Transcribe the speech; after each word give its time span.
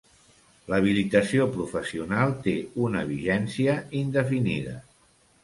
L'habilitació 0.71 1.45
professional 1.57 2.33
té 2.47 2.55
una 2.87 3.05
vigència 3.11 3.77
indefinida. 4.03 4.77